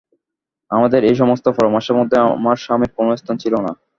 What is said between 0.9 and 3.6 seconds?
এই-সমস্ত পরামর্শের মধ্যে আমার স্বামীর কোনো স্থান ছিল